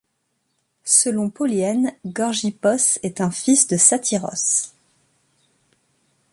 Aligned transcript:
Selon 0.87 1.29
Polyen, 1.29 1.91
Gorgippos 2.07 2.97
est 3.03 3.21
un 3.21 3.29
fils 3.29 3.67
de 3.67 3.77
Satyros. 3.77 4.73